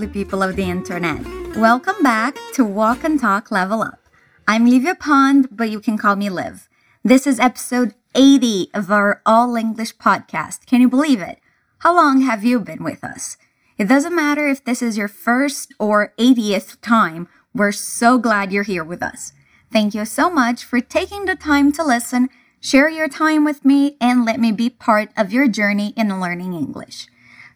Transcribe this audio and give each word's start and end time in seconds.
lovely 0.00 0.24
people 0.24 0.42
of 0.42 0.56
the 0.56 0.62
internet. 0.62 1.20
Welcome 1.58 2.02
back 2.02 2.34
to 2.54 2.64
Walk 2.64 3.04
and 3.04 3.20
Talk 3.20 3.50
Level 3.50 3.82
Up. 3.82 4.08
I'm 4.48 4.64
Livia 4.64 4.94
Pond, 4.94 5.48
but 5.50 5.68
you 5.68 5.78
can 5.78 5.98
call 5.98 6.16
me 6.16 6.30
Liv. 6.30 6.70
This 7.04 7.26
is 7.26 7.38
episode 7.38 7.92
80 8.14 8.70
of 8.72 8.90
our 8.90 9.20
All 9.26 9.56
English 9.56 9.96
podcast. 9.98 10.64
Can 10.64 10.80
you 10.80 10.88
believe 10.88 11.20
it? 11.20 11.38
How 11.80 11.94
long 11.94 12.22
have 12.22 12.42
you 12.42 12.60
been 12.60 12.82
with 12.82 13.04
us? 13.04 13.36
It 13.76 13.88
doesn't 13.88 14.16
matter 14.16 14.48
if 14.48 14.64
this 14.64 14.80
is 14.80 14.96
your 14.96 15.06
first 15.06 15.74
or 15.78 16.14
80th 16.18 16.80
time, 16.80 17.28
we're 17.52 17.70
so 17.70 18.16
glad 18.16 18.52
you're 18.52 18.62
here 18.62 18.84
with 18.84 19.02
us. 19.02 19.34
Thank 19.70 19.94
you 19.94 20.06
so 20.06 20.30
much 20.30 20.64
for 20.64 20.80
taking 20.80 21.26
the 21.26 21.36
time 21.36 21.72
to 21.72 21.84
listen, 21.84 22.30
share 22.58 22.88
your 22.88 23.08
time 23.08 23.44
with 23.44 23.66
me, 23.66 23.98
and 24.00 24.24
let 24.24 24.40
me 24.40 24.50
be 24.50 24.70
part 24.70 25.10
of 25.14 25.30
your 25.30 25.46
journey 25.46 25.92
in 25.94 26.20
learning 26.22 26.54
English. 26.54 27.06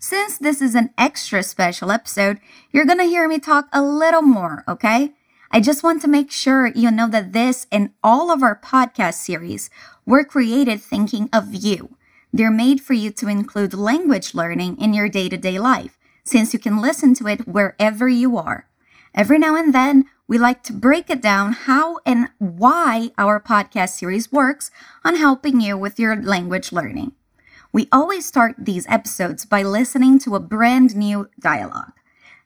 Since 0.07 0.37
this 0.37 0.61
is 0.61 0.75
an 0.75 0.91
extra 0.99 1.43
special 1.43 1.91
episode, 1.91 2.39
you're 2.71 2.85
gonna 2.85 3.05
hear 3.05 3.27
me 3.27 3.39
talk 3.39 3.69
a 3.73 3.81
little 3.81 4.21
more, 4.21 4.63
okay? 4.69 5.15
I 5.51 5.63
just 5.63 5.83
want 5.83 6.03
to 6.03 6.09
make 6.09 6.31
sure 6.31 6.67
you 6.67 6.91
know 6.91 7.09
that 7.09 7.33
this 7.33 7.67
and 7.73 7.89
all 8.03 8.31
of 8.31 8.43
our 8.43 8.55
podcast 8.55 9.15
series 9.15 9.71
were 10.05 10.23
created 10.23 10.83
thinking 10.83 11.31
of 11.33 11.55
you. 11.55 11.97
They're 12.35 12.51
made 12.51 12.83
for 12.83 12.93
you 12.93 13.13
to 13.13 13.29
include 13.29 13.73
language 13.73 14.35
learning 14.35 14.77
in 14.79 14.93
your 14.93 15.09
day 15.09 15.31
to 15.31 15.39
day 15.39 15.59
life, 15.59 15.97
since 16.23 16.53
you 16.53 16.59
can 16.59 16.83
listen 16.83 17.15
to 17.15 17.27
it 17.27 17.49
wherever 17.49 18.07
you 18.07 18.37
are. 18.37 18.69
Every 19.15 19.39
now 19.39 19.57
and 19.57 19.73
then, 19.73 20.05
we 20.29 20.37
like 20.37 20.63
to 20.65 20.75
break 20.75 21.09
it 21.09 21.23
down 21.23 21.53
how 21.53 22.01
and 22.05 22.29
why 22.37 23.13
our 23.17 23.41
podcast 23.41 23.97
series 23.97 24.31
works 24.31 24.71
on 25.03 25.17
helping 25.17 25.63
you 25.63 25.79
with 25.79 25.99
your 25.99 26.15
language 26.15 26.73
learning. 26.73 27.13
We 27.75 27.89
always 27.91 28.25
start 28.25 28.55
these 28.57 28.87
episodes 28.89 29.45
by 29.45 29.65
listening 29.65 30.21
to 30.21 30.37
a 30.37 30.41
brand 30.41 30.95
new 30.95 31.29
dialogue. 31.41 31.95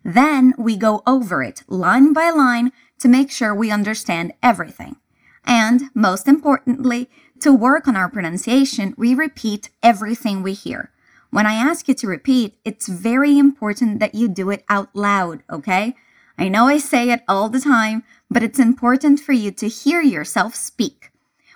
Then 0.02 0.54
we 0.56 0.74
go 0.74 1.02
over 1.06 1.42
it 1.42 1.64
line 1.68 2.14
by 2.14 2.30
line 2.30 2.72
to 3.00 3.08
make 3.08 3.30
sure 3.30 3.54
we 3.54 3.70
understand 3.70 4.32
everything. 4.42 4.96
And 5.44 5.90
most 5.92 6.28
importantly, 6.28 7.10
to 7.40 7.52
work 7.52 7.86
on 7.86 7.94
our 7.94 8.08
pronunciation, 8.08 8.94
we 8.96 9.14
repeat 9.14 9.68
everything 9.82 10.42
we 10.42 10.54
hear. 10.54 10.92
When 11.28 11.44
I 11.44 11.56
ask 11.56 11.88
you 11.88 11.94
to 11.96 12.06
repeat, 12.06 12.58
it's 12.64 12.88
very 12.88 13.38
important 13.38 14.00
that 14.00 14.14
you 14.14 14.28
do 14.28 14.48
it 14.48 14.64
out 14.70 14.88
loud, 14.96 15.42
okay? 15.50 15.94
I 16.38 16.48
know 16.48 16.68
I 16.68 16.78
say 16.78 17.10
it 17.10 17.20
all 17.28 17.50
the 17.50 17.60
time, 17.60 18.02
but 18.30 18.42
it's 18.42 18.58
important 18.58 19.20
for 19.20 19.32
you 19.32 19.50
to 19.50 19.68
hear 19.68 20.00
yourself 20.00 20.54
speak. 20.54 21.12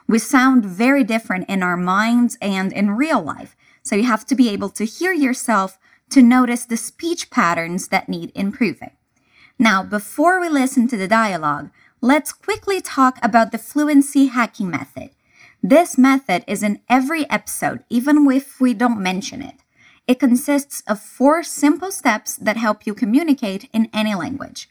We 0.06 0.18
sound 0.18 0.66
very 0.66 1.04
different 1.04 1.48
in 1.48 1.62
our 1.62 1.76
minds 1.76 2.36
and 2.42 2.70
in 2.70 2.90
real 2.90 3.22
life, 3.22 3.56
so 3.82 3.96
you 3.96 4.04
have 4.04 4.24
to 4.26 4.34
be 4.34 4.48
able 4.48 4.70
to 4.70 4.84
hear 4.84 5.12
yourself 5.12 5.78
to 6.10 6.22
notice 6.22 6.64
the 6.64 6.76
speech 6.76 7.30
patterns 7.30 7.88
that 7.88 8.08
need 8.08 8.32
improving. 8.34 8.90
Now, 9.58 9.82
before 9.82 10.40
we 10.40 10.48
listen 10.48 10.88
to 10.88 10.96
the 10.96 11.08
dialogue, 11.08 11.70
let's 12.00 12.32
quickly 12.32 12.80
talk 12.80 13.18
about 13.22 13.52
the 13.52 13.58
fluency 13.58 14.26
hacking 14.26 14.70
method. 14.70 15.10
This 15.62 15.96
method 15.96 16.44
is 16.46 16.62
in 16.62 16.80
every 16.88 17.28
episode, 17.30 17.84
even 17.88 18.28
if 18.30 18.60
we 18.60 18.74
don't 18.74 19.02
mention 19.02 19.40
it. 19.42 19.62
It 20.08 20.18
consists 20.18 20.82
of 20.88 21.00
four 21.00 21.42
simple 21.44 21.92
steps 21.92 22.36
that 22.36 22.56
help 22.56 22.86
you 22.86 22.94
communicate 22.94 23.68
in 23.72 23.88
any 23.92 24.14
language. 24.14 24.68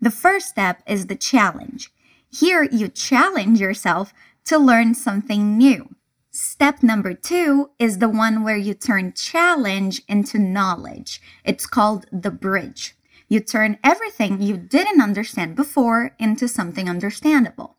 The 0.00 0.10
first 0.10 0.48
step 0.48 0.82
is 0.86 1.06
the 1.06 1.16
challenge. 1.16 1.92
Here, 2.30 2.62
you 2.62 2.88
challenge 2.88 3.60
yourself 3.60 4.14
to 4.44 4.58
learn 4.58 4.94
something 4.94 5.58
new. 5.58 5.96
Step 6.32 6.80
number 6.80 7.12
two 7.12 7.70
is 7.80 7.98
the 7.98 8.08
one 8.08 8.44
where 8.44 8.56
you 8.56 8.72
turn 8.72 9.12
challenge 9.14 10.00
into 10.06 10.38
knowledge. 10.38 11.20
It's 11.44 11.66
called 11.66 12.06
the 12.12 12.30
bridge. 12.30 12.94
You 13.28 13.40
turn 13.40 13.78
everything 13.82 14.40
you 14.40 14.56
didn't 14.56 15.02
understand 15.02 15.56
before 15.56 16.14
into 16.20 16.46
something 16.46 16.88
understandable. 16.88 17.78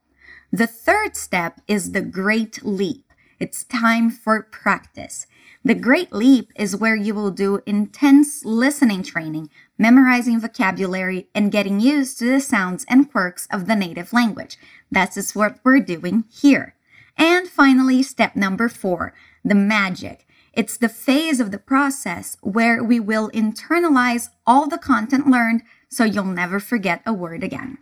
The 0.51 0.67
third 0.67 1.15
step 1.15 1.61
is 1.65 1.93
the 1.93 2.01
great 2.01 2.61
leap. 2.61 3.13
It's 3.39 3.63
time 3.63 4.09
for 4.09 4.43
practice. 4.43 5.27
The 5.63 5.75
great 5.75 6.11
leap 6.11 6.51
is 6.57 6.75
where 6.75 6.95
you 6.95 7.13
will 7.13 7.31
do 7.31 7.61
intense 7.65 8.43
listening 8.43 9.03
training, 9.03 9.49
memorizing 9.77 10.41
vocabulary, 10.41 11.29
and 11.33 11.53
getting 11.53 11.79
used 11.79 12.19
to 12.19 12.25
the 12.25 12.41
sounds 12.41 12.85
and 12.89 13.09
quirks 13.09 13.47
of 13.49 13.67
the 13.67 13.77
native 13.77 14.11
language. 14.11 14.57
That 14.91 15.15
is 15.15 15.35
what 15.35 15.59
we're 15.63 15.79
doing 15.79 16.25
here. 16.29 16.75
And 17.21 17.47
finally, 17.47 18.01
step 18.01 18.35
number 18.35 18.67
four, 18.67 19.13
the 19.45 19.53
magic. 19.53 20.25
It's 20.53 20.75
the 20.75 20.89
phase 20.89 21.39
of 21.39 21.51
the 21.51 21.59
process 21.59 22.35
where 22.41 22.83
we 22.83 22.99
will 22.99 23.29
internalize 23.29 24.29
all 24.47 24.67
the 24.67 24.79
content 24.79 25.27
learned 25.27 25.61
so 25.87 26.03
you'll 26.03 26.23
never 26.23 26.59
forget 26.59 27.03
a 27.05 27.13
word 27.13 27.43
again. 27.43 27.77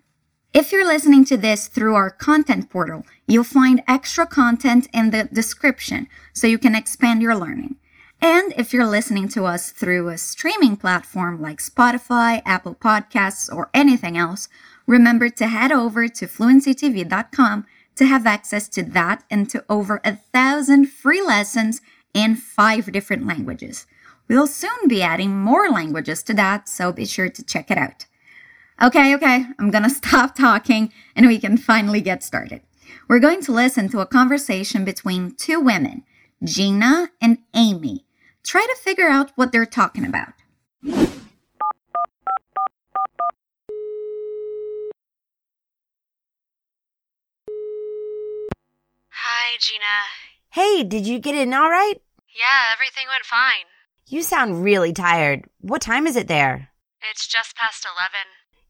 If 0.53 0.73
you're 0.73 0.85
listening 0.85 1.23
to 1.25 1.37
this 1.37 1.69
through 1.69 1.95
our 1.95 2.09
content 2.09 2.69
portal, 2.69 3.05
you'll 3.27 3.45
find 3.45 3.81
extra 3.87 4.27
content 4.27 4.89
in 4.93 5.11
the 5.11 5.29
description 5.31 6.09
so 6.33 6.45
you 6.45 6.57
can 6.57 6.75
expand 6.75 7.21
your 7.21 7.35
learning. 7.37 7.77
And 8.21 8.53
if 8.57 8.73
you're 8.73 8.85
listening 8.85 9.29
to 9.29 9.45
us 9.45 9.71
through 9.71 10.09
a 10.09 10.17
streaming 10.17 10.75
platform 10.75 11.41
like 11.41 11.59
Spotify, 11.59 12.41
Apple 12.45 12.75
Podcasts, 12.75 13.49
or 13.49 13.69
anything 13.73 14.17
else, 14.17 14.49
remember 14.85 15.29
to 15.29 15.47
head 15.47 15.71
over 15.71 16.09
to 16.09 16.27
fluencytv.com 16.27 17.65
to 17.99 18.05
have 18.05 18.25
access 18.25 18.69
to 18.69 18.81
that 18.81 19.25
and 19.29 19.49
to 19.49 19.63
over 19.69 19.99
a 20.05 20.15
thousand 20.15 20.87
free 20.87 21.21
lessons 21.21 21.81
in 22.13 22.33
five 22.33 22.89
different 22.93 23.27
languages. 23.27 23.85
We'll 24.29 24.47
soon 24.47 24.87
be 24.87 25.01
adding 25.01 25.37
more 25.37 25.69
languages 25.69 26.23
to 26.23 26.33
that, 26.35 26.69
so 26.69 26.93
be 26.93 27.05
sure 27.05 27.27
to 27.27 27.43
check 27.43 27.69
it 27.69 27.77
out. 27.77 28.05
Okay, 28.81 29.13
okay, 29.15 29.45
I'm 29.59 29.69
gonna 29.69 29.89
stop 30.01 30.33
talking 30.33 30.93
and 31.13 31.27
we 31.27 31.39
can 31.39 31.57
finally 31.57 31.99
get 31.99 32.23
started. 32.23 32.61
We're 33.09 33.19
going 33.19 33.41
to 33.41 33.51
listen 33.51 33.89
to 33.89 33.99
a 33.99 34.05
conversation 34.05 34.85
between 34.85 35.35
two 35.35 35.59
women, 35.59 36.03
Gina 36.41 37.09
and 37.21 37.39
Amy. 37.53 38.05
Try 38.43 38.65
to 38.65 38.81
figure 38.81 39.09
out 39.09 39.31
what 39.35 39.51
they're 39.51 39.65
talking 39.65 40.05
about. 40.05 40.33
Hi, 49.21 49.57
Gina. 49.69 50.01
Hey, 50.49 50.83
did 50.83 51.05
you 51.05 51.19
get 51.19 51.35
in 51.35 51.53
all 51.53 51.69
right? 51.69 52.01
Yeah, 52.35 52.73
everything 52.73 53.05
went 53.07 53.23
fine. 53.23 53.69
You 54.07 54.23
sound 54.23 54.63
really 54.63 54.91
tired. 54.91 55.45
What 55.61 55.83
time 55.83 56.07
is 56.07 56.15
it 56.15 56.27
there? 56.27 56.69
It's 57.11 57.27
just 57.27 57.55
past 57.55 57.85
11. 57.85 58.09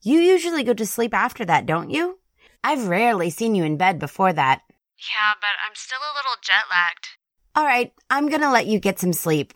You 0.01 0.19
usually 0.19 0.61
go 0.61 0.73
to 0.73 0.85
sleep 0.85 1.13
after 1.13 1.45
that, 1.45 1.65
don't 1.65 1.89
you? 1.89 2.19
I've 2.65 2.89
rarely 2.89 3.29
seen 3.29 3.55
you 3.55 3.63
in 3.63 3.77
bed 3.77 3.97
before 3.97 4.33
that. 4.33 4.63
Yeah, 4.97 5.35
but 5.39 5.55
I'm 5.65 5.73
still 5.73 5.99
a 5.99 6.15
little 6.17 6.35
jet 6.41 6.65
lagged. 6.69 7.07
All 7.55 7.63
right, 7.63 7.93
I'm 8.09 8.27
gonna 8.27 8.51
let 8.51 8.67
you 8.67 8.77
get 8.77 8.99
some 8.99 9.13
sleep. 9.13 9.53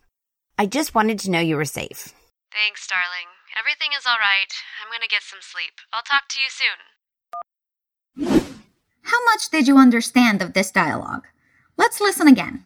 I 0.57 0.65
just 0.65 0.95
wanted 0.95 1.19
to 1.19 1.29
know 1.29 1.41
you 1.41 1.57
were 1.57 1.65
safe. 1.65 2.13
Thanks, 2.53 2.87
darling. 2.87 3.27
Everything 3.59 3.89
is 3.97 4.05
all 4.07 4.17
right. 4.17 4.53
I'm 4.81 4.89
gonna 4.89 5.09
get 5.09 5.23
some 5.23 5.41
sleep. 5.41 5.73
I'll 5.91 6.03
talk 6.03 6.29
to 6.29 6.39
you 6.39 6.47
soon. 8.47 8.53
How 9.03 9.23
much 9.25 9.49
did 9.49 9.67
you 9.67 9.77
understand 9.77 10.41
of 10.41 10.53
this 10.53 10.71
dialogue? 10.71 11.27
Let's 11.77 11.99
listen 11.99 12.27
again. 12.27 12.65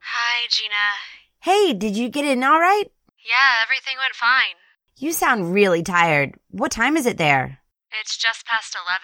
Hi, 0.00 0.46
Gina. 0.48 0.74
Hey, 1.40 1.74
did 1.74 1.96
you 1.96 2.08
get 2.08 2.24
in 2.24 2.44
all 2.44 2.60
right? 2.60 2.90
Yeah, 3.18 3.62
everything 3.62 3.96
went 3.98 4.14
fine. 4.14 4.56
You 4.96 5.12
sound 5.12 5.52
really 5.52 5.82
tired. 5.82 6.34
What 6.50 6.70
time 6.70 6.96
is 6.96 7.06
it 7.06 7.18
there? 7.18 7.58
It's 8.00 8.16
just 8.16 8.46
past 8.46 8.76
11. 8.76 9.00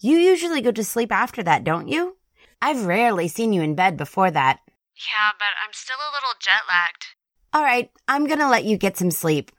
You 0.00 0.18
usually 0.18 0.60
go 0.60 0.72
to 0.72 0.84
sleep 0.84 1.10
after 1.10 1.42
that, 1.42 1.64
don't 1.64 1.88
you? 1.88 2.16
I've 2.60 2.84
rarely 2.84 3.28
seen 3.28 3.52
you 3.52 3.62
in 3.62 3.74
bed 3.74 3.96
before 3.96 4.30
that. 4.30 4.60
Yeah, 4.94 5.32
but 5.38 5.56
I'm 5.64 5.72
still 5.72 5.96
a 5.96 6.12
little 6.14 6.34
jet 6.38 6.62
lagged. 6.68 7.06
All 7.54 7.62
right, 7.62 7.90
I'm 8.08 8.26
gonna 8.26 8.48
let 8.48 8.64
you 8.64 8.78
get 8.78 8.96
some 8.96 9.10
sleep. 9.10 9.52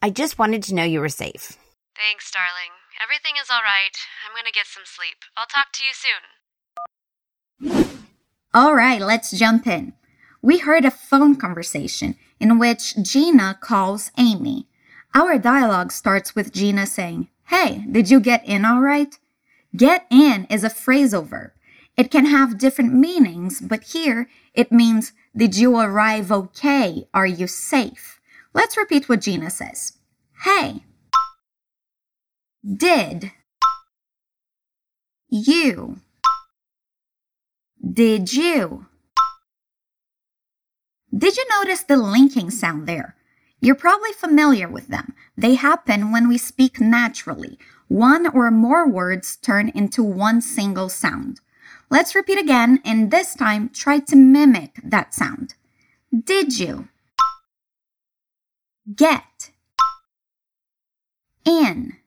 I 0.00 0.10
just 0.10 0.38
wanted 0.38 0.62
to 0.64 0.74
know 0.76 0.84
you 0.84 1.00
were 1.00 1.08
safe. 1.08 1.58
Thanks, 1.96 2.30
darling. 2.30 2.70
Everything 3.02 3.32
is 3.42 3.50
all 3.50 3.62
right. 3.64 3.96
I'm 4.24 4.32
gonna 4.36 4.52
get 4.52 4.66
some 4.66 4.84
sleep. 4.86 5.16
I'll 5.36 5.46
talk 5.46 5.72
to 5.72 5.84
you 5.84 5.90
soon. 5.92 6.22
All 8.54 8.76
right, 8.76 9.00
let's 9.00 9.32
jump 9.32 9.66
in. 9.66 9.94
We 10.40 10.58
heard 10.58 10.84
a 10.84 10.92
phone 10.92 11.34
conversation 11.34 12.14
in 12.38 12.60
which 12.60 12.94
Gina 13.02 13.58
calls 13.60 14.12
Amy. 14.16 14.68
Our 15.12 15.36
dialogue 15.36 15.90
starts 15.90 16.36
with 16.36 16.52
Gina 16.52 16.86
saying, 16.86 17.28
Hey, 17.46 17.84
did 17.90 18.08
you 18.08 18.20
get 18.20 18.46
in 18.46 18.64
all 18.64 18.80
right? 18.80 19.18
Get 19.74 20.06
in 20.12 20.46
is 20.48 20.62
a 20.62 20.68
phrasal 20.68 21.26
verb. 21.26 21.50
It 21.96 22.12
can 22.12 22.26
have 22.26 22.58
different 22.58 22.94
meanings, 22.94 23.60
but 23.60 23.82
here 23.82 24.28
it 24.54 24.70
means, 24.70 25.12
Did 25.34 25.56
you 25.56 25.78
arrive 25.78 26.30
okay? 26.30 27.08
Are 27.14 27.26
you 27.26 27.46
safe? 27.46 28.20
Let's 28.52 28.76
repeat 28.76 29.08
what 29.08 29.22
Gina 29.22 29.48
says. 29.48 29.94
Hey. 30.44 30.84
Did. 32.64 33.32
You. 35.30 35.96
Did 37.82 38.32
you? 38.34 38.86
Did 41.16 41.36
you 41.36 41.46
notice 41.58 41.82
the 41.82 41.96
linking 41.96 42.50
sound 42.50 42.86
there? 42.86 43.16
You're 43.60 43.74
probably 43.74 44.12
familiar 44.12 44.68
with 44.68 44.88
them. 44.88 45.14
They 45.36 45.54
happen 45.54 46.12
when 46.12 46.28
we 46.28 46.36
speak 46.36 46.80
naturally. 46.80 47.58
One 47.88 48.26
or 48.26 48.50
more 48.50 48.88
words 48.88 49.36
turn 49.36 49.70
into 49.70 50.02
one 50.02 50.40
single 50.42 50.88
sound. 50.88 51.40
Let's 51.92 52.14
repeat 52.14 52.38
again, 52.38 52.80
and 52.86 53.10
this 53.10 53.34
time 53.34 53.68
try 53.68 53.98
to 53.98 54.16
mimic 54.16 54.80
that 54.82 55.12
sound. 55.12 55.56
Did 56.10 56.58
you? 56.58 56.88
Get. 58.96 59.50
In. 61.44 61.98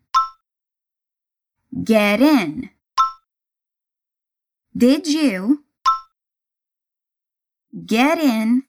Get 1.84 2.20
in. 2.20 2.72
Did 4.76 5.06
you? 5.06 5.64
Get 7.86 8.18
in. 8.18 8.64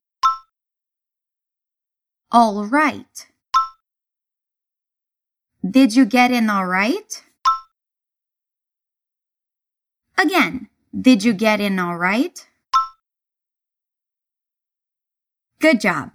All 2.30 2.66
right. 2.66 3.26
Did 5.66 5.96
you 5.96 6.04
get 6.04 6.30
in 6.30 6.50
all 6.50 6.66
right? 6.66 7.22
Again, 10.18 10.68
did 10.98 11.24
you 11.24 11.32
get 11.32 11.60
in 11.60 11.78
all 11.78 11.96
right? 11.96 12.46
Good 15.60 15.80
job. 15.80 16.12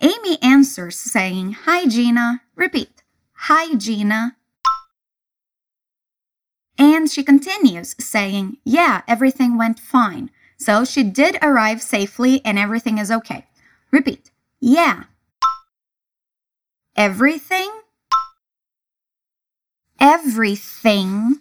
Amy 0.00 0.38
answers 0.42 0.96
saying, 0.96 1.52
Hi, 1.64 1.86
Gina. 1.86 2.42
Repeat, 2.56 3.02
Hi, 3.34 3.74
Gina. 3.74 4.36
And 6.76 7.10
she 7.10 7.22
continues 7.22 7.94
saying, 7.98 8.58
Yeah, 8.64 9.02
everything 9.06 9.56
went 9.56 9.78
fine. 9.78 10.30
So 10.56 10.84
she 10.84 11.02
did 11.02 11.38
arrive 11.42 11.82
safely 11.82 12.40
and 12.44 12.58
everything 12.58 12.98
is 12.98 13.10
okay. 13.10 13.46
Repeat, 13.90 14.30
Yeah. 14.60 15.04
Everything? 16.96 17.70
Everything 20.00 21.40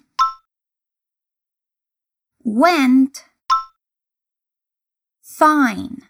went 2.43 3.23
fine. 5.21 6.03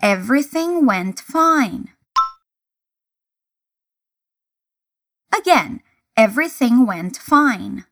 Everything 0.00 0.86
went 0.86 1.20
fine. 1.20 1.90
Again, 5.36 5.80
everything 6.16 6.86
went 6.86 7.16
fine. 7.16 7.84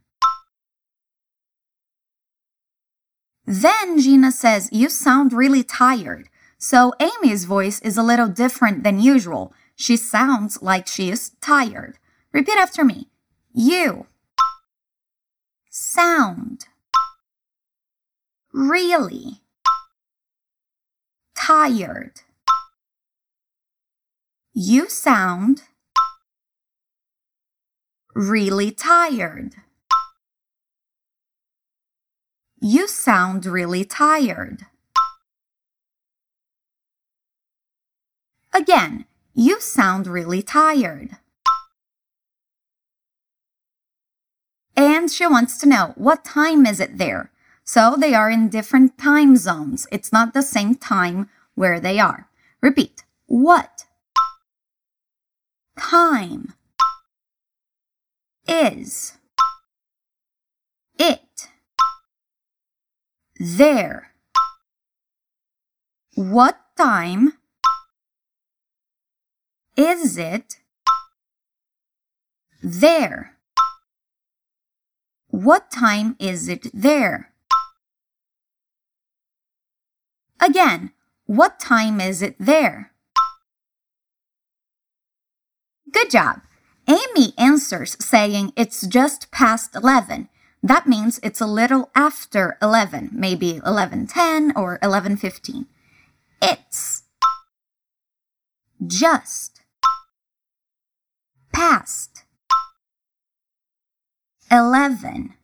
Then 3.46 4.00
Gina 4.00 4.30
says, 4.30 4.68
You 4.70 4.88
sound 4.88 5.32
really 5.32 5.64
tired. 5.64 6.28
So 6.58 6.92
Amy's 7.00 7.44
voice 7.44 7.80
is 7.80 7.96
a 7.96 8.02
little 8.02 8.28
different 8.28 8.84
than 8.84 9.00
usual. 9.00 9.52
She 9.74 9.96
sounds 9.96 10.60
like 10.62 10.86
she 10.86 11.10
is 11.10 11.30
tired. 11.40 11.98
Repeat 12.32 12.58
after 12.58 12.84
me. 12.84 13.08
You 13.52 14.06
sound 15.92 16.66
really 18.52 19.40
tired. 21.34 22.12
You 24.54 24.88
sound 24.88 25.62
really 28.14 28.70
tired. 28.70 29.56
You 32.60 32.86
sound 32.86 33.44
really 33.44 33.84
tired. 33.84 34.66
Again, 38.52 39.06
you 39.34 39.60
sound 39.60 40.06
really 40.06 40.42
tired. 40.42 41.16
And 44.80 45.10
she 45.10 45.26
wants 45.26 45.58
to 45.58 45.68
know 45.68 45.92
what 45.96 46.24
time 46.24 46.64
is 46.64 46.80
it 46.80 46.96
there? 46.96 47.30
So 47.64 47.96
they 47.98 48.14
are 48.14 48.30
in 48.30 48.48
different 48.48 48.96
time 48.96 49.36
zones. 49.36 49.86
It's 49.92 50.10
not 50.10 50.32
the 50.32 50.40
same 50.40 50.74
time 50.74 51.28
where 51.54 51.78
they 51.78 52.00
are. 52.00 52.30
Repeat. 52.62 53.04
What 53.26 53.84
time 55.78 56.54
is 58.48 59.18
it 60.98 61.48
there? 63.38 64.14
What 66.14 66.58
time 66.78 67.34
is 69.76 70.16
it 70.16 70.56
there? 72.62 73.36
What 75.30 75.70
time 75.70 76.16
is 76.18 76.48
it 76.48 76.66
there? 76.74 77.32
Again, 80.40 80.90
what 81.26 81.60
time 81.60 82.00
is 82.00 82.20
it 82.20 82.34
there? 82.40 82.90
Good 85.92 86.10
job. 86.10 86.40
Amy 86.88 87.32
answers 87.38 87.96
saying 88.04 88.52
it's 88.56 88.84
just 88.86 89.30
past 89.30 89.76
11. 89.76 90.28
That 90.62 90.88
means 90.88 91.20
it's 91.22 91.40
a 91.40 91.46
little 91.46 91.90
after 91.94 92.58
11, 92.60 93.10
maybe 93.12 93.60
11:10 93.64 94.52
or 94.56 94.78
11:15. 94.82 95.66
It's 96.42 97.04
just 98.84 99.60
past 101.52 102.24
11. 104.50 105.34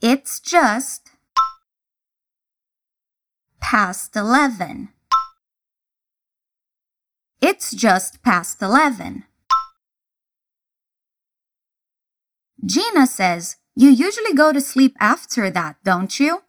It's 0.00 0.40
just 0.40 1.10
past 3.60 4.16
11. 4.16 4.88
It's 7.40 7.70
just 7.70 8.22
past 8.24 8.60
11. 8.60 9.24
Gina 12.64 13.06
says, 13.06 13.56
You 13.76 13.90
usually 13.90 14.34
go 14.34 14.52
to 14.52 14.60
sleep 14.60 14.96
after 14.98 15.48
that, 15.50 15.76
don't 15.84 16.18
you? 16.18 16.42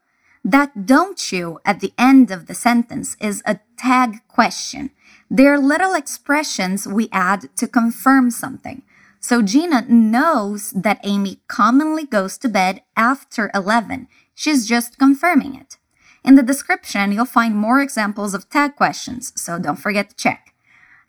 That 0.43 0.87
don't 0.87 1.31
you 1.31 1.59
at 1.63 1.81
the 1.81 1.93
end 1.99 2.31
of 2.31 2.47
the 2.47 2.55
sentence 2.55 3.15
is 3.21 3.43
a 3.45 3.59
tag 3.77 4.27
question. 4.27 4.89
They're 5.29 5.59
little 5.59 5.93
expressions 5.93 6.87
we 6.87 7.09
add 7.11 7.55
to 7.57 7.67
confirm 7.67 8.31
something. 8.31 8.81
So 9.23 9.41
Gina 9.41 9.85
knows 9.87 10.71
that 10.71 10.99
Amy 11.05 11.39
commonly 11.47 12.05
goes 12.05 12.37
to 12.39 12.49
bed 12.49 12.81
after 12.97 13.49
11. 13.55 14.09
She's 14.35 14.67
just 14.67 14.99
confirming 14.99 15.55
it. 15.55 15.77
In 16.25 16.35
the 16.35 16.43
description, 16.43 17.13
you'll 17.13 17.23
find 17.23 17.55
more 17.55 17.79
examples 17.79 18.33
of 18.33 18.49
tag 18.49 18.75
questions, 18.75 19.31
so 19.41 19.57
don't 19.57 19.79
forget 19.79 20.09
to 20.09 20.15
check. 20.17 20.53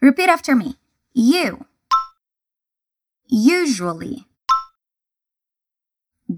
Repeat 0.00 0.28
after 0.28 0.54
me. 0.54 0.76
You 1.12 1.66
usually 3.26 4.26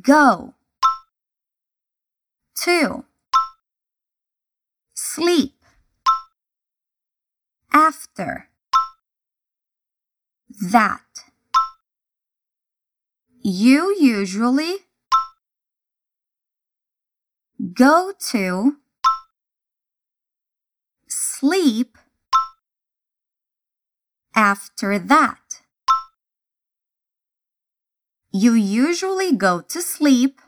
go 0.01 0.55
to 2.63 3.05
sleep 4.95 5.55
after 7.71 8.49
that 10.73 11.06
you 13.49 13.95
usually 14.01 14.79
go 17.75 18.13
to 18.19 18.79
sleep 21.07 21.97
after 24.35 24.99
that. 24.99 25.63
You 28.33 28.55
usually 28.55 29.31
go 29.37 29.61
to 29.61 29.81
sleep 29.81 30.41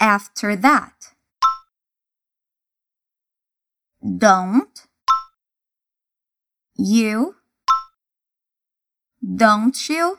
after 0.00 0.56
that. 0.56 1.14
Don't 4.02 4.88
you 6.76 7.36
don't 9.24 9.88
you? 9.88 10.18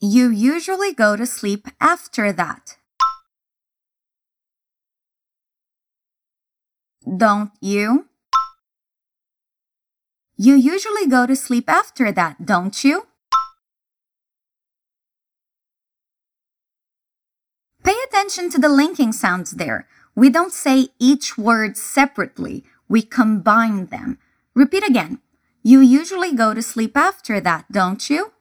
You 0.00 0.28
usually 0.28 0.92
go 0.92 1.16
to 1.16 1.24
sleep 1.24 1.68
after 1.80 2.32
that. 2.32 2.76
Don't 7.04 7.52
you? 7.60 8.06
You 10.36 10.56
usually 10.56 11.06
go 11.06 11.26
to 11.26 11.36
sleep 11.36 11.70
after 11.70 12.12
that, 12.12 12.44
don't 12.44 12.84
you? 12.84 13.06
Pay 17.82 17.94
attention 18.08 18.50
to 18.50 18.58
the 18.58 18.68
linking 18.68 19.12
sounds 19.12 19.52
there. 19.52 19.86
We 20.14 20.28
don't 20.28 20.52
say 20.52 20.88
each 20.98 21.38
word 21.38 21.76
separately, 21.76 22.64
we 22.88 23.02
combine 23.02 23.86
them. 23.86 24.18
Repeat 24.54 24.86
again. 24.86 25.20
You 25.66 25.80
usually 25.80 26.34
go 26.34 26.52
to 26.52 26.60
sleep 26.60 26.94
after 26.94 27.40
that, 27.40 27.64
don't 27.72 28.10
you? 28.10 28.32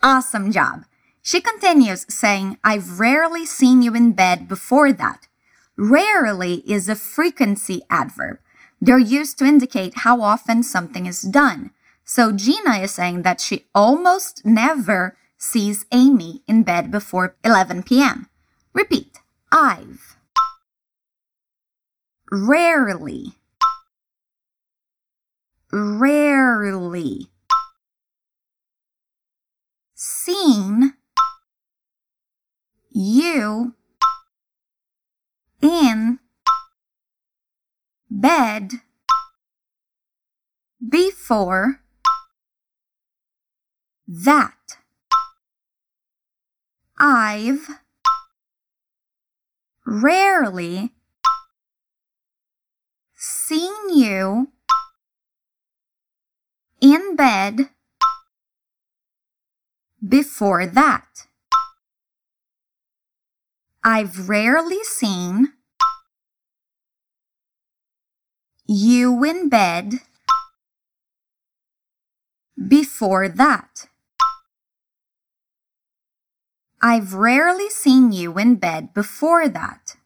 Awesome 0.00 0.52
job. 0.52 0.84
She 1.22 1.40
continues 1.40 2.06
saying, 2.08 2.56
I've 2.62 3.00
rarely 3.00 3.44
seen 3.44 3.82
you 3.82 3.96
in 3.96 4.12
bed 4.12 4.46
before 4.46 4.92
that. 4.92 5.26
Rarely 5.76 6.62
is 6.70 6.88
a 6.88 6.94
frequency 6.94 7.82
adverb. 7.90 8.38
They're 8.80 8.96
used 8.96 9.36
to 9.38 9.44
indicate 9.44 10.06
how 10.06 10.22
often 10.22 10.62
something 10.62 11.06
is 11.06 11.22
done. 11.22 11.72
So 12.04 12.30
Gina 12.30 12.78
is 12.78 12.92
saying 12.92 13.22
that 13.22 13.40
she 13.40 13.66
almost 13.74 14.46
never 14.46 15.16
sees 15.36 15.84
Amy 15.90 16.42
in 16.46 16.62
bed 16.62 16.92
before 16.92 17.34
11 17.44 17.82
p.m. 17.82 18.28
Repeat. 18.72 19.18
I've 19.50 20.16
rarely. 22.30 23.34
Rarely. 25.72 27.28
Seen. 29.94 30.94
You. 32.90 33.74
In. 35.60 36.18
Bed. 38.10 38.72
Before. 40.88 41.80
That. 44.08 44.54
I've. 46.98 47.68
Rarely 49.86 50.92
seen 53.50 53.98
you 53.98 54.46
in 56.80 57.16
bed 57.16 57.68
before 60.08 60.66
that. 60.66 61.26
I've 63.82 64.28
rarely 64.28 64.84
seen 64.84 65.48
you 68.68 69.24
in 69.24 69.48
bed 69.48 69.94
before 72.56 73.28
that. 73.28 73.88
I've 76.80 77.14
rarely 77.14 77.68
seen 77.68 78.12
you 78.12 78.38
in 78.38 78.54
bed 78.54 78.94
before 78.94 79.48
that. 79.48 79.96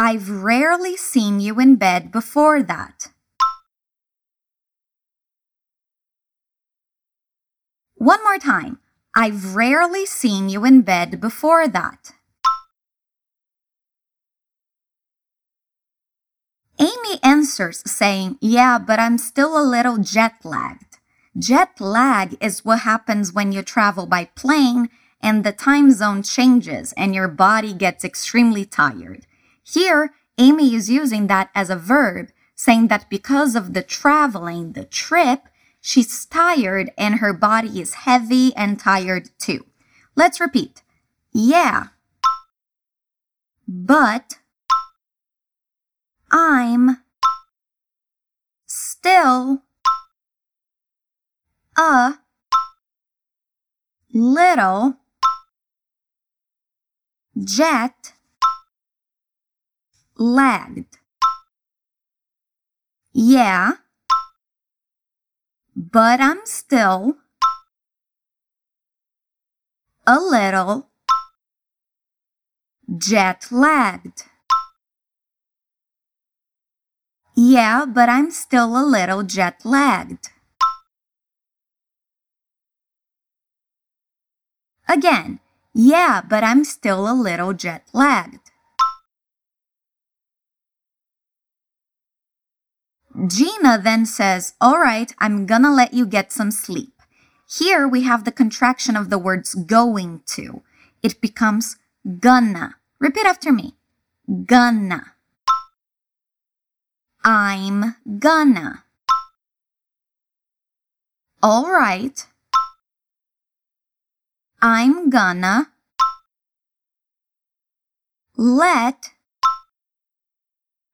I've 0.00 0.30
rarely 0.30 0.96
seen 0.96 1.40
you 1.40 1.58
in 1.58 1.74
bed 1.74 2.12
before 2.12 2.62
that. 2.62 3.08
One 7.96 8.22
more 8.22 8.38
time. 8.38 8.78
I've 9.16 9.56
rarely 9.56 10.06
seen 10.06 10.48
you 10.48 10.64
in 10.64 10.82
bed 10.82 11.20
before 11.20 11.66
that. 11.66 12.12
Amy 16.78 17.18
answers 17.24 17.82
saying, 17.84 18.38
Yeah, 18.40 18.78
but 18.78 19.00
I'm 19.00 19.18
still 19.18 19.60
a 19.60 19.66
little 19.66 19.98
jet 19.98 20.36
lagged. 20.44 20.98
Jet 21.36 21.80
lag 21.80 22.36
is 22.40 22.64
what 22.64 22.80
happens 22.80 23.32
when 23.32 23.50
you 23.50 23.62
travel 23.62 24.06
by 24.06 24.26
plane 24.26 24.90
and 25.20 25.42
the 25.42 25.50
time 25.50 25.90
zone 25.90 26.22
changes 26.22 26.94
and 26.96 27.16
your 27.16 27.26
body 27.26 27.74
gets 27.74 28.04
extremely 28.04 28.64
tired. 28.64 29.26
Here, 29.72 30.14
Amy 30.38 30.74
is 30.74 30.88
using 30.88 31.26
that 31.26 31.50
as 31.54 31.68
a 31.68 31.76
verb, 31.76 32.30
saying 32.54 32.88
that 32.88 33.10
because 33.10 33.54
of 33.54 33.74
the 33.74 33.82
traveling, 33.82 34.72
the 34.72 34.84
trip, 34.84 35.42
she's 35.80 36.24
tired 36.24 36.90
and 36.96 37.16
her 37.16 37.32
body 37.32 37.80
is 37.80 37.94
heavy 37.94 38.54
and 38.56 38.80
tired 38.80 39.30
too. 39.38 39.66
Let's 40.16 40.40
repeat. 40.40 40.82
Yeah. 41.32 41.88
But 43.66 44.38
I'm 46.30 47.02
still 48.66 49.62
a 51.76 52.18
little 54.14 54.96
jet 57.44 58.14
lagged. 60.18 60.98
Yeah, 63.12 63.72
but 65.74 66.20
I'm 66.20 66.40
still 66.44 67.16
a 70.06 70.18
little 70.18 70.88
jet 72.96 73.46
lagged. 73.50 74.24
Yeah, 77.34 77.84
but 77.86 78.08
I'm 78.08 78.30
still 78.32 78.76
a 78.76 78.84
little 78.84 79.22
jet 79.22 79.60
lagged. 79.64 80.30
Again, 84.88 85.38
yeah, 85.72 86.20
but 86.20 86.42
I'm 86.42 86.64
still 86.64 87.08
a 87.08 87.14
little 87.14 87.52
jet 87.52 87.86
lagged. 87.92 88.50
Gina 93.26 93.80
then 93.82 94.06
says, 94.06 94.54
All 94.60 94.78
right, 94.78 95.12
I'm 95.18 95.46
gonna 95.46 95.72
let 95.72 95.92
you 95.92 96.06
get 96.06 96.30
some 96.30 96.50
sleep. 96.50 96.92
Here 97.48 97.88
we 97.88 98.02
have 98.02 98.24
the 98.24 98.32
contraction 98.32 98.94
of 98.94 99.10
the 99.10 99.18
words 99.18 99.54
going 99.54 100.22
to. 100.26 100.62
It 101.02 101.20
becomes 101.20 101.76
gonna. 102.20 102.76
Repeat 103.00 103.26
after 103.26 103.52
me. 103.52 103.74
Gonna. 104.46 105.14
I'm 107.24 107.96
gonna. 108.18 108.84
All 111.42 111.70
right. 111.70 112.26
I'm 114.60 115.08
gonna 115.08 115.70
let 118.36 119.10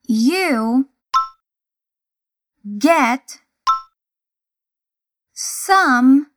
you 0.07 0.89
get 2.65 3.41
some 5.33 6.29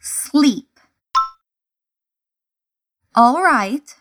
sleep. 0.00 0.68
All 3.14 3.42
right. 3.42 3.94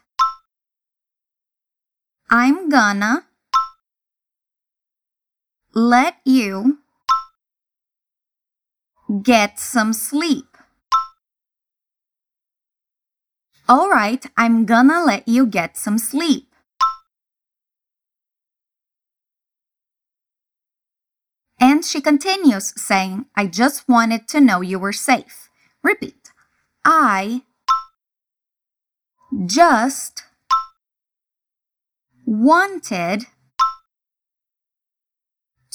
I'm 2.29 2.70
gonna 2.70 3.25
let 5.74 6.17
you 6.25 6.79
get 9.22 9.60
some 9.60 9.93
sleep. 9.93 10.46
All 13.70 13.89
right, 13.89 14.25
I'm 14.36 14.65
gonna 14.65 15.03
let 15.03 15.27
you 15.27 15.46
get 15.46 15.77
some 15.77 15.98
sleep. 15.98 16.52
And 21.65 21.86
she 21.86 22.01
continues 22.01 22.74
saying, 22.75 23.27
I 23.38 23.48
just 23.48 23.88
wanted 23.88 24.27
to 24.27 24.41
know 24.41 24.60
you 24.60 24.77
were 24.77 24.91
safe. 24.91 25.50
Repeat. 25.82 26.34
I 26.84 27.43
just 29.46 30.25
wanted 32.25 33.27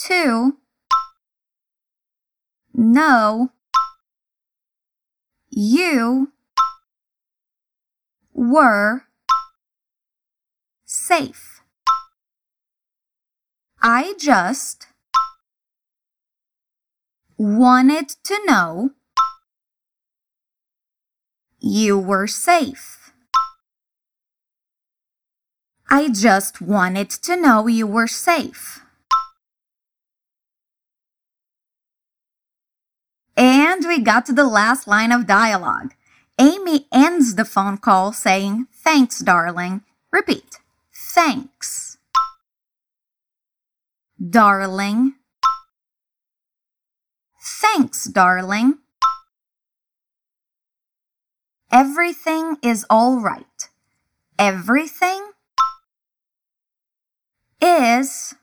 to 0.09 0.59
know 2.75 3.52
you 5.49 6.33
were 8.35 9.04
safe. 10.85 11.62
I 13.80 14.12
just 14.18 14.88
wanted 17.38 18.09
to 18.25 18.38
know 18.47 18.90
you 21.61 21.97
were 21.97 22.26
safe. 22.26 23.12
I 25.88 26.09
just 26.09 26.61
wanted 26.61 27.11
to 27.11 27.37
know 27.37 27.66
you 27.68 27.87
were 27.87 28.09
safe. 28.09 28.83
And 33.37 33.87
we 33.87 34.00
got 34.00 34.26
to 34.26 34.33
the 34.33 34.45
last 34.45 34.88
line 34.88 35.12
of 35.12 35.26
dialogue. 35.26 35.95
Amy 36.40 36.88
ends 36.92 37.37
the 37.37 37.45
phone 37.45 37.78
call 37.78 38.12
saying, 38.12 38.66
Thanks, 38.73 39.21
darling. 39.21 39.83
Repeat. 40.12 40.59
Thanks. 40.92 41.99
Darling. 44.18 45.14
Thanks, 47.60 48.04
darling. 48.04 48.78
Everything 51.72 52.56
is 52.62 52.86
all 52.88 53.18
right. 53.18 53.68
Everything 54.38 55.32
is 57.60 58.36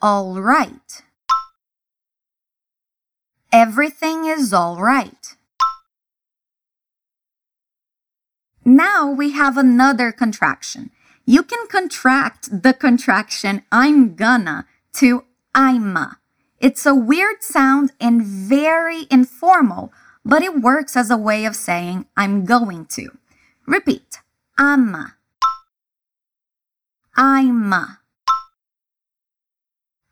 all 0.00 0.40
right. 0.40 1.02
Everything 3.52 4.24
is 4.24 4.54
all 4.54 4.80
right. 4.80 5.36
Now 8.64 9.10
we 9.10 9.32
have 9.32 9.58
another 9.58 10.12
contraction. 10.12 10.90
You 11.26 11.42
can 11.42 11.66
contract 11.66 12.62
the 12.62 12.72
contraction 12.72 13.64
I'm 13.70 14.14
gonna 14.14 14.66
to 14.94 15.24
I'ma. 15.54 16.12
It's 16.60 16.84
a 16.84 16.94
weird 16.94 17.42
sound 17.42 17.92
and 18.00 18.22
very 18.22 19.06
informal, 19.10 19.92
but 20.24 20.42
it 20.42 20.60
works 20.60 20.96
as 20.96 21.10
a 21.10 21.16
way 21.16 21.44
of 21.44 21.54
saying 21.54 22.06
I'm 22.16 22.44
going 22.44 22.86
to. 22.86 23.10
Repeat. 23.66 24.18
I'ma. 24.58 25.08
I'ma. 27.16 27.86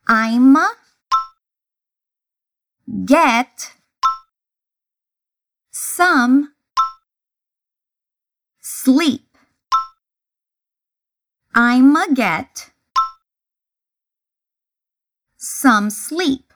I'ma 0.07 0.69
get 3.05 3.73
some 5.73 6.53
sleep. 8.61 9.27
I'ma 11.55 12.07
get 12.15 12.71
some 15.57 15.89
sleep. 15.89 16.53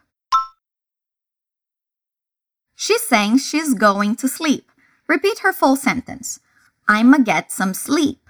She's 2.76 3.02
saying 3.02 3.38
she's 3.38 3.73
going 3.73 4.14
to 4.16 4.28
sleep. 4.28 4.71
Repeat 5.09 5.38
her 5.38 5.54
full 5.54 5.75
sentence. 5.75 6.40
I'ma 6.87 7.19
get 7.19 7.50
some 7.50 7.73
sleep. 7.73 8.21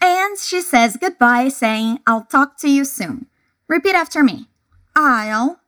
And 0.00 0.38
she 0.38 0.62
says 0.62 0.96
goodbye, 0.96 1.48
saying, 1.48 2.00
I'll 2.06 2.24
talk 2.24 2.56
to 2.60 2.70
you 2.70 2.86
soon. 2.86 3.26
Repeat 3.68 3.94
after 3.94 4.22
me. 4.22 4.48
I'll 4.96 5.60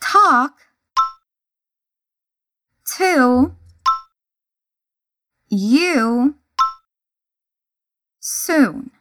talk 0.00 0.54
to 2.96 3.56
you 5.48 6.36
soon. 8.20 8.92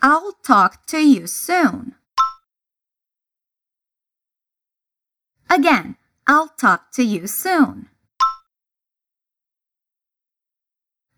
I'll 0.00 0.32
talk 0.44 0.86
to 0.86 0.98
you 0.98 1.26
soon. 1.26 1.96
Again, 5.50 5.96
I'll 6.26 6.48
talk 6.48 6.92
to 6.92 7.02
you 7.02 7.26
soon. 7.26 7.88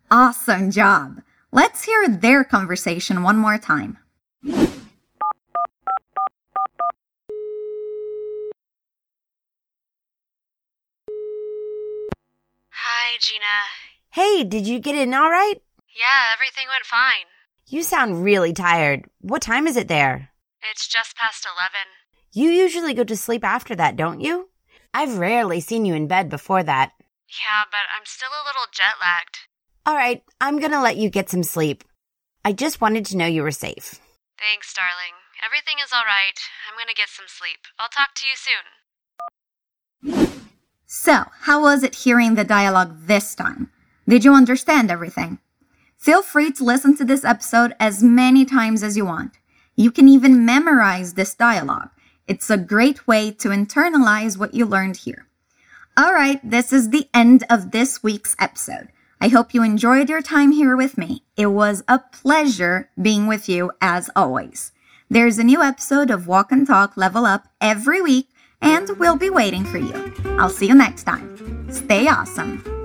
Awesome 0.09 0.71
job. 0.71 1.21
Let's 1.51 1.83
hear 1.83 2.07
their 2.07 2.43
conversation 2.43 3.21
one 3.23 3.37
more 3.37 3.57
time. 3.57 3.97
Hi, 12.71 13.17
Gina. 13.19 13.45
Hey, 14.09 14.43
did 14.43 14.65
you 14.65 14.79
get 14.79 14.95
in 14.95 15.13
all 15.13 15.29
right? 15.29 15.61
Yeah, 15.95 16.33
everything 16.33 16.65
went 16.67 16.85
fine. 16.85 17.27
You 17.71 17.83
sound 17.83 18.25
really 18.25 18.51
tired. 18.51 19.05
What 19.21 19.41
time 19.41 19.65
is 19.65 19.77
it 19.77 19.87
there? 19.87 20.27
It's 20.71 20.89
just 20.89 21.15
past 21.15 21.47
11. 21.47 21.87
You 22.33 22.49
usually 22.49 22.93
go 22.93 23.05
to 23.05 23.15
sleep 23.15 23.45
after 23.45 23.77
that, 23.77 23.95
don't 23.95 24.19
you? 24.19 24.49
I've 24.93 25.17
rarely 25.17 25.61
seen 25.61 25.85
you 25.85 25.93
in 25.93 26.09
bed 26.09 26.27
before 26.27 26.63
that. 26.63 26.91
Yeah, 27.29 27.63
but 27.71 27.87
I'm 27.95 28.03
still 28.03 28.27
a 28.27 28.43
little 28.45 28.67
jet 28.73 28.95
lagged. 28.99 29.47
All 29.85 29.95
right, 29.95 30.21
I'm 30.41 30.59
gonna 30.59 30.81
let 30.81 30.97
you 30.97 31.09
get 31.09 31.29
some 31.29 31.43
sleep. 31.43 31.85
I 32.43 32.51
just 32.51 32.81
wanted 32.81 33.05
to 33.05 33.15
know 33.15 33.25
you 33.25 33.41
were 33.41 33.51
safe. 33.51 34.01
Thanks, 34.37 34.73
darling. 34.73 35.15
Everything 35.41 35.77
is 35.81 35.93
all 35.93 36.03
right. 36.03 36.37
I'm 36.67 36.77
gonna 36.77 36.93
get 36.93 37.07
some 37.07 37.27
sleep. 37.29 37.59
I'll 37.79 37.87
talk 37.87 38.09
to 38.15 38.25
you 38.27 38.35
soon. 40.11 40.41
So, 40.87 41.23
how 41.43 41.61
was 41.61 41.83
it 41.83 41.95
hearing 41.95 42.35
the 42.35 42.43
dialogue 42.43 43.07
this 43.07 43.33
time? 43.33 43.71
Did 44.09 44.25
you 44.25 44.33
understand 44.33 44.91
everything? 44.91 45.39
Feel 46.01 46.23
free 46.23 46.51
to 46.53 46.63
listen 46.63 46.97
to 46.97 47.05
this 47.05 47.23
episode 47.23 47.75
as 47.79 48.01
many 48.01 48.43
times 48.43 48.81
as 48.81 48.97
you 48.97 49.05
want. 49.05 49.37
You 49.75 49.91
can 49.91 50.09
even 50.09 50.47
memorize 50.47 51.13
this 51.13 51.35
dialogue. 51.35 51.91
It's 52.27 52.49
a 52.49 52.57
great 52.57 53.07
way 53.07 53.29
to 53.33 53.49
internalize 53.49 54.35
what 54.35 54.55
you 54.55 54.65
learned 54.65 54.97
here. 54.97 55.27
All 55.95 56.11
right, 56.11 56.39
this 56.43 56.73
is 56.73 56.89
the 56.89 57.07
end 57.13 57.43
of 57.51 57.69
this 57.69 58.01
week's 58.01 58.35
episode. 58.39 58.87
I 59.21 59.27
hope 59.27 59.53
you 59.53 59.61
enjoyed 59.61 60.09
your 60.09 60.23
time 60.23 60.51
here 60.51 60.75
with 60.75 60.97
me. 60.97 61.21
It 61.37 61.47
was 61.47 61.83
a 61.87 61.99
pleasure 61.99 62.89
being 62.99 63.27
with 63.27 63.47
you 63.47 63.71
as 63.79 64.09
always. 64.15 64.71
There's 65.07 65.37
a 65.37 65.43
new 65.43 65.61
episode 65.61 66.09
of 66.09 66.25
Walk 66.25 66.51
and 66.51 66.65
Talk 66.65 66.97
Level 66.97 67.27
Up 67.27 67.47
every 67.61 68.01
week, 68.01 68.27
and 68.59 68.89
we'll 68.97 69.17
be 69.17 69.29
waiting 69.29 69.65
for 69.65 69.77
you. 69.77 70.15
I'll 70.39 70.49
see 70.49 70.67
you 70.67 70.73
next 70.73 71.03
time. 71.03 71.71
Stay 71.71 72.07
awesome. 72.07 72.80